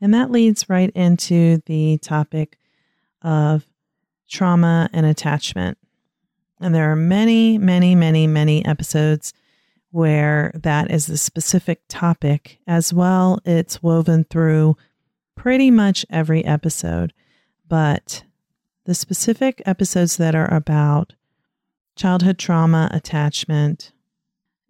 [0.00, 2.56] And that leads right into the topic
[3.22, 3.66] of
[4.28, 5.76] trauma and attachment.
[6.60, 9.32] And there are many, many, many, many episodes
[9.90, 13.40] where that is the specific topic as well.
[13.44, 14.76] It's woven through
[15.34, 17.12] pretty much every episode,
[17.66, 18.24] but
[18.84, 21.14] the specific episodes that are about
[21.96, 23.92] childhood trauma, attachment,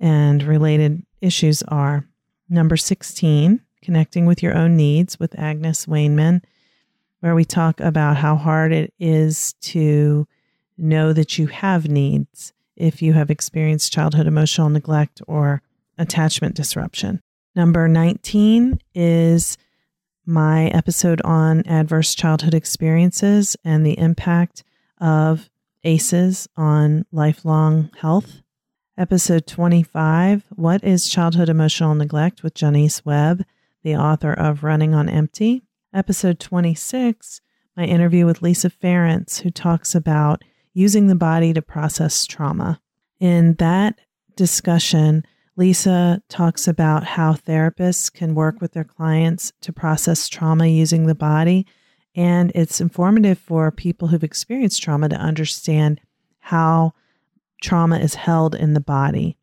[0.01, 2.05] and related issues are
[2.49, 6.43] number 16, connecting with your own needs with Agnes Wainman,
[7.21, 10.27] where we talk about how hard it is to
[10.77, 15.63] know that you have needs if you have experienced childhood emotional neglect or
[15.99, 17.21] attachment disruption.
[17.55, 19.59] Number 19 is
[20.25, 24.63] my episode on adverse childhood experiences and the impact
[25.01, 25.51] of
[25.85, 28.43] ACEs on lifelong health.
[28.97, 33.45] Episode 25 What is Childhood Emotional Neglect with Jonice Webb,
[33.83, 35.63] the author of Running on Empty.
[35.95, 37.41] Episode 26
[37.77, 40.43] My interview with Lisa Ferentz, who talks about
[40.75, 42.81] using the body to process trauma.
[43.21, 43.99] In that
[44.37, 45.25] discussion,
[45.57, 51.15] Lisa talks about how therapists can work with their clients to process trauma using the
[51.17, 51.67] body.
[52.15, 56.01] And it's informative for people who've experienced trauma to understand
[56.39, 56.95] how
[57.61, 59.37] trauma is held in the body.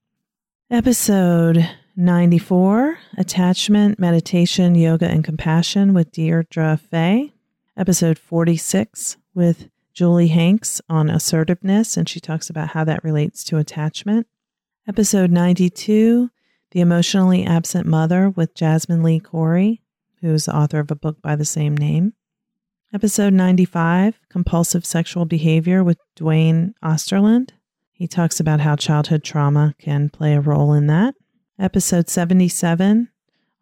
[0.72, 7.34] Episode 94 Attachment, Meditation, Yoga, and Compassion with Deirdre Fay.
[7.78, 13.58] Episode 46 with Julie Hanks on assertiveness, and she talks about how that relates to
[13.58, 14.28] attachment.
[14.86, 16.30] Episode 92
[16.72, 19.82] The Emotionally Absent Mother with Jasmin Lee Cori,
[20.20, 22.12] who's the author of a book by the same name.
[22.94, 27.52] Episode 95 Compulsive Sexual Behavior with Duane Osterlind.
[27.94, 31.16] He talks about how childhood trauma can play a role in that.
[31.58, 33.08] Episode 77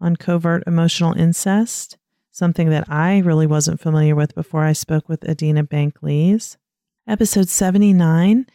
[0.02, 1.98] on covert emotional incest,
[2.34, 6.58] something that I really wasn't familiar with before I spoke with Adina Bank Lees.
[7.08, 8.48] Episode 79,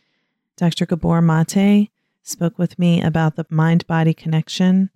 [0.57, 0.85] Dr.
[0.85, 1.91] Gabor Mate
[2.25, 4.91] spoke with me about the mind body connection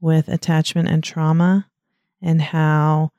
[0.00, 1.68] with attachment and trauma
[2.22, 3.10] and how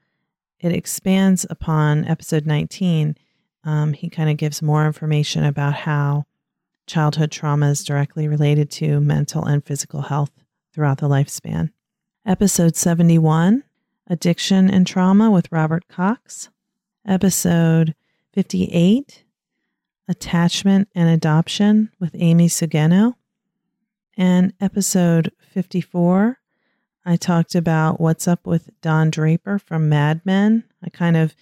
[0.61, 3.17] it expands upon episode 19.
[3.65, 6.26] Um, he kind of gives more information about how
[6.88, 10.32] childhood trauma is directly related to mental and physical health
[10.74, 11.72] throughout the lifespan.
[12.26, 13.63] Episode 71
[14.10, 16.49] Addiction and Trauma with Robert Cox.
[17.05, 17.93] Episode
[18.34, 19.24] 58
[20.07, 23.14] Attachment and Adoption with Amy Sugeno.
[24.18, 26.39] And episode 54,
[27.05, 30.64] I talked about what's up with Don Draper from Mad Men.
[30.84, 31.36] I kind of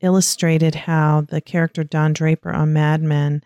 [0.00, 3.42] illustrated how the character Don Draper on Mad Men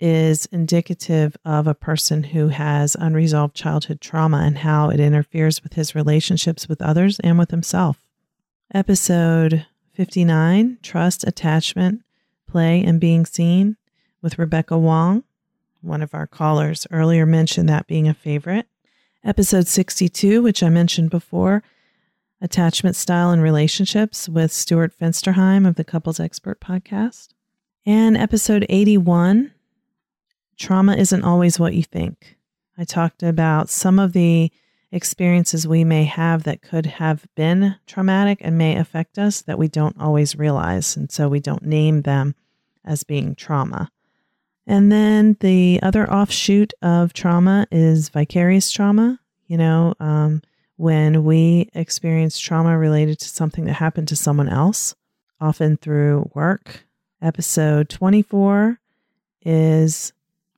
[0.00, 5.74] is indicative of a person who has unresolved childhood trauma and how it interferes with
[5.74, 7.98] his relationships with others and with himself.
[8.72, 12.02] Episode 59 Trust, Attachment,
[12.48, 13.76] Play, and Being Seen
[14.22, 15.24] with Rebecca Wong.
[15.82, 18.66] One of our callers earlier mentioned that being a favorite.
[19.22, 21.62] Episode 62, which I mentioned before,
[22.40, 27.28] Attachment Style and Relationships with Stuart Fensterheim of the Couples Expert podcast.
[27.84, 29.52] And episode 81,
[30.60, 32.36] Trauma Isn't Always What You Think.
[32.76, 34.52] I talked about some of the
[34.92, 39.68] experiences we may have that could have been traumatic and may affect us that we
[39.68, 40.98] don't always realize.
[40.98, 42.34] And so we don't name them
[42.84, 43.90] as being trauma.
[44.66, 49.18] And then the other offshoot of trauma is vicarious trauma.
[49.46, 50.42] You know, um,
[50.76, 54.94] when we experience trauma related to something that happened to someone else,
[55.40, 56.84] often through work.
[57.22, 58.78] Episode 24
[59.42, 60.12] is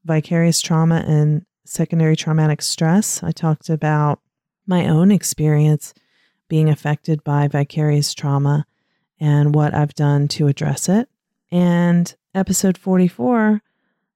[0.05, 3.23] vicarious trauma and secondary traumatic stress.
[3.23, 4.21] I talked about
[4.67, 5.95] my own experience
[6.49, 8.67] being affected by vicarious trauma
[9.19, 11.09] and what I've done to address it.
[11.51, 13.63] And episode 44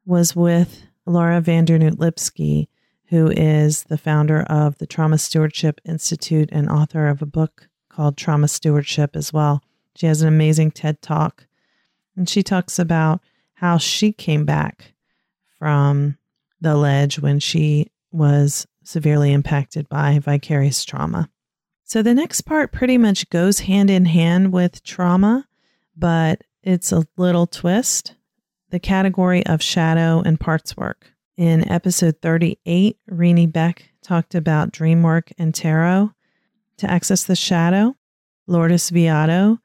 [0.04, 2.68] was with Laura van Dernoot Lipsky,
[3.06, 8.16] who is the founder of the Trauma Stewardship Institute and author of a book called
[8.16, 9.62] Trauma Stewardship as well.
[9.94, 11.46] She has an amazing TED talk,
[12.16, 13.20] and she talks about
[13.54, 14.92] how she came back
[15.58, 16.18] from
[16.60, 21.28] the ledge when she was severely impacted by vicarious trauma.
[21.84, 25.46] So the next part pretty much goes hand in hand with trauma,
[25.96, 28.14] but it's a little twist
[28.70, 31.12] the category of shadow and parts work.
[31.36, 36.12] In episode 38, Renee Beck talked about dream work and tarot.
[36.78, 37.94] To access the shadow,
[38.46, 39.58] Lourdes Viado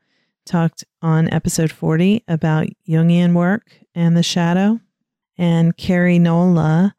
[0.46, 4.80] talked on episode 40 about Jungian work and the shadow.
[5.42, 6.94] And Carrie Nola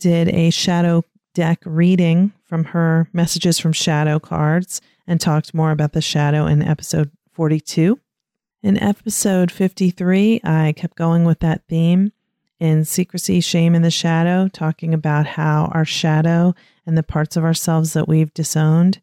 [0.00, 5.94] did a shadow deck reading from her Messages from Shadow cards and talked more about
[5.94, 7.98] the shadow in episode 42.
[8.62, 12.12] In episode 53, I kept going with that theme
[12.60, 17.44] in Secrecy, Shame, and the Shadow, talking about how our shadow and the parts of
[17.44, 19.00] ourselves that we've disowned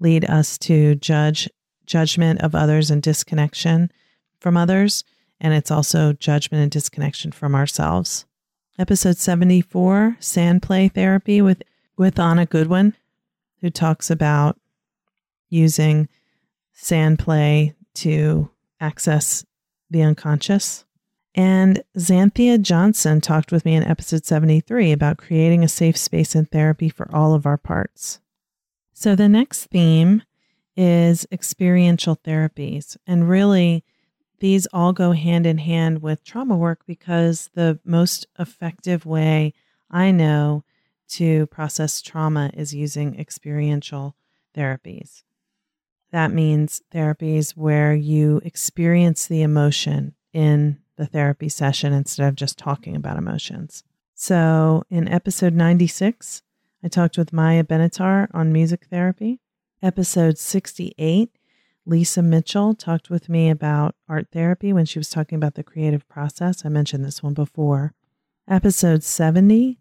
[0.00, 1.48] lead us to judge
[1.86, 3.92] judgment of others and disconnection
[4.40, 5.04] from others.
[5.40, 8.26] And it's also judgment and disconnection from ourselves.
[8.78, 11.62] Episode 74, Sand Play Therapy with,
[11.96, 12.94] with Anna Goodwin,
[13.60, 14.58] who talks about
[15.50, 16.08] using
[16.72, 18.50] sand play to
[18.80, 19.44] access
[19.90, 20.86] the unconscious.
[21.34, 26.46] And Xanthia Johnson talked with me in episode 73 about creating a safe space in
[26.46, 28.20] therapy for all of our parts.
[28.94, 30.22] So the next theme
[30.76, 32.96] is experiential therapies.
[33.06, 33.84] And really,
[34.42, 39.54] these all go hand in hand with trauma work because the most effective way
[39.88, 40.64] I know
[41.10, 44.16] to process trauma is using experiential
[44.56, 45.22] therapies.
[46.10, 52.58] That means therapies where you experience the emotion in the therapy session instead of just
[52.58, 53.84] talking about emotions.
[54.16, 56.42] So, in episode 96,
[56.82, 59.38] I talked with Maya Benatar on music therapy.
[59.80, 61.30] Episode 68,
[61.84, 66.08] Lisa Mitchell talked with me about art therapy when she was talking about the creative
[66.08, 66.64] process.
[66.64, 67.92] I mentioned this one before.
[68.48, 69.78] Episode 70,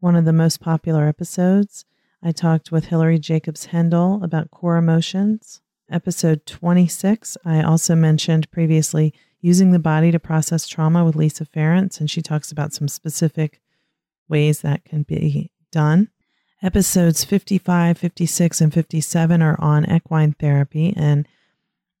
[0.00, 1.84] one of the most popular episodes,
[2.22, 5.60] I talked with Hilary Jacobs Hendel about core emotions.
[5.90, 11.98] Episode 26, I also mentioned previously using the body to process trauma with Lisa Ferentz,
[11.98, 13.60] and she talks about some specific
[14.28, 16.08] ways that can be done.
[16.62, 21.26] Episodes 55, 56, and 57 are on equine therapy, and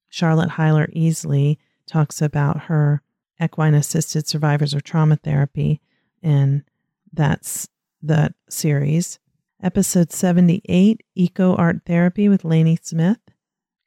[0.08, 3.02] Charlotte Heiler Easley talks about her
[3.42, 5.80] equine assisted survivors of trauma therapy,
[6.22, 6.62] and
[7.12, 7.66] that's
[8.02, 9.18] that series.
[9.60, 13.18] Episode 78, Eco Art Therapy with Lainey Smith,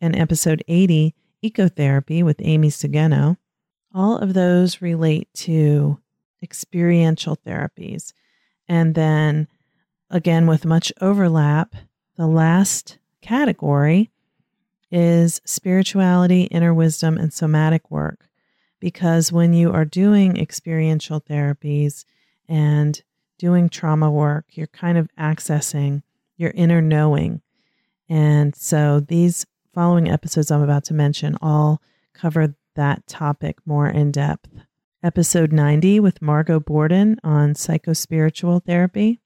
[0.02, 3.38] and episode 80, Ecotherapy with Amy Segeno.
[3.94, 6.00] All of those relate to
[6.44, 8.12] experiential therapies.
[8.68, 9.48] And then
[10.10, 11.76] again, with much overlap,
[12.18, 14.12] the last category
[14.92, 18.30] is spirituality, inner wisdom, and somatic work.
[18.80, 22.06] Because when you are doing experiential therapies
[22.48, 23.02] and
[23.38, 26.04] doing trauma work, you're kind of accessing
[26.38, 27.42] your inner knowing.
[28.08, 31.82] And so these following episodes I'm about to mention all
[32.14, 34.50] cover that topic more in depth.
[35.04, 39.20] Episode 90 with Margot Borden on psychospiritual therapy.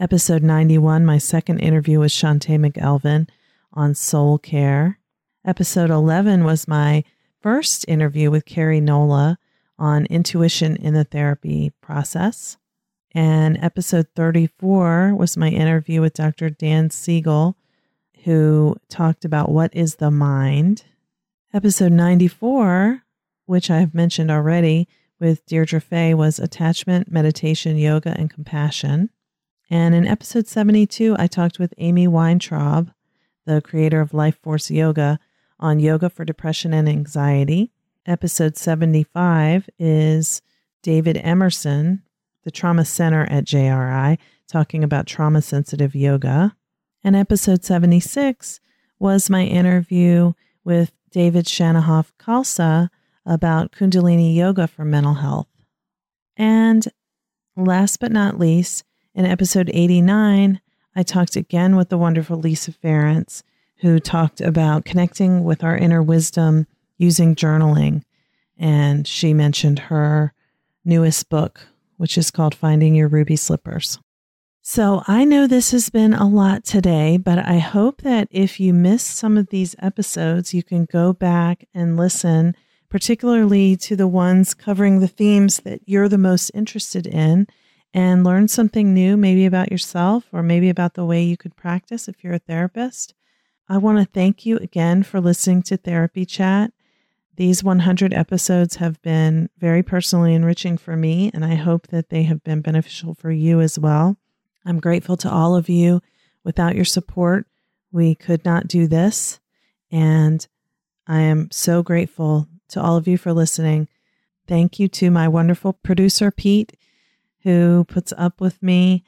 [0.00, 3.28] Episode 91, my second interview with Shantae McElveen
[3.72, 4.98] on soul care.
[5.44, 7.04] Episode 11 was my
[7.40, 9.38] first interview with Carrie Nola
[9.78, 12.56] on intuition in the therapy process.
[13.12, 16.50] And episode 34 was my interview with Dr.
[16.50, 17.56] Dan Siegel,
[18.24, 20.82] who talked about what is the mind.
[21.52, 23.04] Episode 94,
[23.46, 24.88] which I've mentioned already
[25.20, 29.10] with Deirdre Fay, was attachment, meditation, yoga, and compassion.
[29.70, 32.90] And in episode 72, I talked with Amy Weintraub,
[33.46, 35.18] the creator of Life Force Yoga,
[35.58, 37.70] on yoga for depression and anxiety.
[38.06, 40.42] Episode 75 is
[40.82, 42.02] David Emerson,
[42.42, 46.54] the Trauma Center at JRI, talking about trauma sensitive yoga.
[47.02, 48.60] And episode 76
[48.98, 50.34] was my interview
[50.64, 52.90] with David Shannahoff Khalsa
[53.24, 55.48] about Kundalini Yoga for mental health.
[56.36, 56.86] And
[57.56, 58.84] last but not least,
[59.14, 60.60] in episode 89,
[60.96, 63.42] I talked again with the wonderful Lisa Ferentz,
[63.76, 66.66] who talked about connecting with our inner wisdom
[66.98, 68.02] using journaling.
[68.58, 70.32] And she mentioned her
[70.84, 73.98] newest book, which is called Finding Your Ruby Slippers.
[74.62, 78.72] So I know this has been a lot today, but I hope that if you
[78.72, 82.56] missed some of these episodes, you can go back and listen,
[82.88, 87.46] particularly to the ones covering the themes that you're the most interested in,
[87.94, 92.08] and learn something new, maybe about yourself or maybe about the way you could practice
[92.08, 93.14] if you're a therapist.
[93.68, 96.72] I want to thank you again for listening to Therapy Chat.
[97.36, 102.24] These 100 episodes have been very personally enriching for me, and I hope that they
[102.24, 104.16] have been beneficial for you as well.
[104.66, 106.02] I'm grateful to all of you.
[106.42, 107.46] Without your support,
[107.92, 109.38] we could not do this.
[109.90, 110.46] And
[111.06, 113.88] I am so grateful to all of you for listening.
[114.46, 116.76] Thank you to my wonderful producer, Pete,
[117.44, 119.04] who puts up with me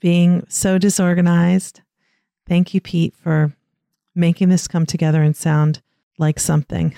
[0.00, 1.80] being so disorganized.
[2.48, 3.54] Thank you, Pete, for
[4.14, 5.80] making this come together and sound
[6.18, 6.94] like something.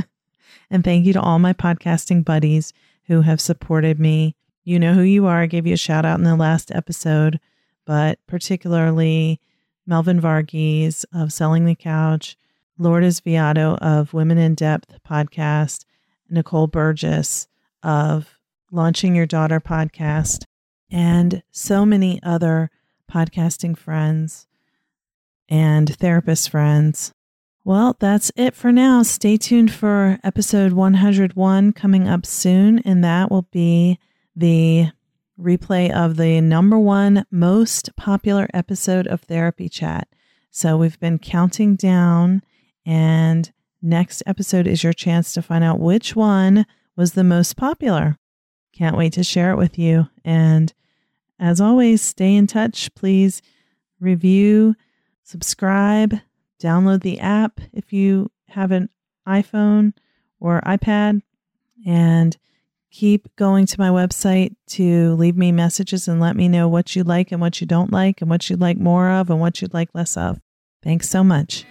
[0.70, 2.72] and thank you to all my podcasting buddies
[3.06, 4.36] who have supported me
[4.68, 5.40] you know who you are.
[5.40, 7.40] I gave you a shout out in the last episode,
[7.86, 9.40] but particularly
[9.86, 12.36] Melvin Varghese of Selling the Couch,
[12.76, 15.86] Lourdes Viado of Women in Depth podcast,
[16.28, 17.48] Nicole Burgess
[17.82, 18.37] of
[18.70, 20.44] Launching Your Daughter podcast,
[20.90, 22.70] and so many other
[23.10, 24.46] podcasting friends
[25.48, 27.12] and therapist friends.
[27.64, 29.02] Well, that's it for now.
[29.02, 33.98] Stay tuned for episode 101 coming up soon, and that will be
[34.34, 34.90] the
[35.40, 40.08] replay of the number one most popular episode of Therapy Chat.
[40.50, 42.42] So we've been counting down,
[42.84, 43.50] and
[43.80, 46.66] next episode is your chance to find out which one
[46.96, 48.18] was the most popular.
[48.78, 50.08] Can't wait to share it with you.
[50.24, 50.72] And
[51.40, 52.94] as always, stay in touch.
[52.94, 53.42] Please
[53.98, 54.76] review,
[55.24, 56.14] subscribe,
[56.62, 58.88] download the app if you have an
[59.26, 59.94] iPhone
[60.38, 61.22] or iPad,
[61.84, 62.36] and
[62.92, 67.02] keep going to my website to leave me messages and let me know what you
[67.02, 69.74] like and what you don't like and what you'd like more of and what you'd
[69.74, 70.40] like less of.
[70.84, 71.66] Thanks so much.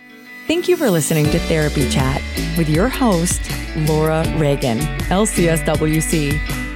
[0.46, 2.22] Thank you for listening to Therapy Chat
[2.58, 3.42] with your host,
[3.78, 4.80] Laura Reagan,
[5.10, 6.67] LCSWC.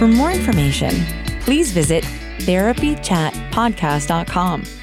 [0.00, 0.94] For more information,
[1.40, 2.04] please visit
[2.38, 4.79] therapychatpodcast.com